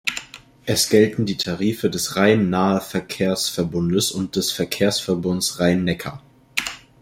[0.65, 6.23] Es gelten die Tarife des Rhein-Nahe-Verkehrsverbundes und des Verkehrsverbunds Rhein-Neckar.